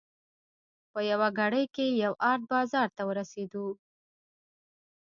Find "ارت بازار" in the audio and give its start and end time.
2.29-2.87